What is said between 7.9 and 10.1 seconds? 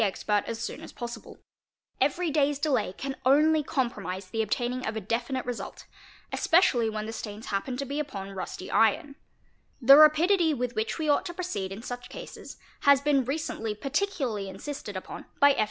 upon rusty iron 8), The